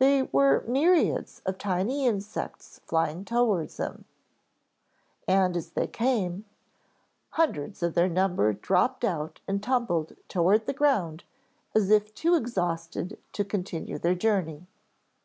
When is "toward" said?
3.24-3.70, 10.28-10.66